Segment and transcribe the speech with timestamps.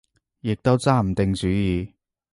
[0.39, 1.93] 亦都揸唔定主意